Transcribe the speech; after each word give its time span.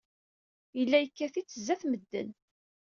Yella 0.77 0.97
yekkat-itt 0.99 1.55
sdat 1.59 1.81
medden. 1.89 2.29